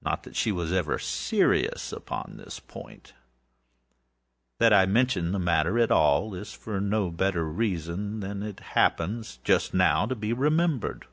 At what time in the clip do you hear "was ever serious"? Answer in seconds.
0.52-1.90